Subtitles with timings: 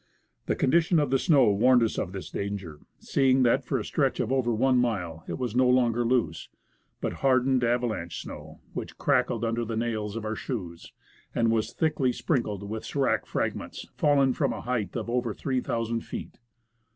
[0.47, 4.19] The condition of the snow warned us of this danger, seeing that for a stretch
[4.19, 6.49] of over one mile it was no longer loose,
[7.01, 10.91] but hardened avalanche snow, which crackled under the nails of our shoes,
[11.35, 16.01] and was thickly sprinkled with s^rac frag ments fallen from a height of over 3,000
[16.01, 16.39] feet.